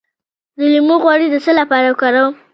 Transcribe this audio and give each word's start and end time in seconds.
د 0.57 0.59
لیمو 0.71 0.95
غوړي 1.03 1.27
د 1.31 1.35
څه 1.45 1.51
لپاره 1.59 1.85
وکاروم؟ 1.89 2.33